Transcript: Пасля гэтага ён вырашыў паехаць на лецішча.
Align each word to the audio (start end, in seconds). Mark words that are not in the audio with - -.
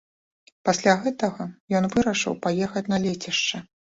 Пасля 0.67 0.93
гэтага 1.03 1.45
ён 1.79 1.85
вырашыў 1.93 2.39
паехаць 2.45 2.85
на 2.95 3.01
лецішча. 3.07 3.63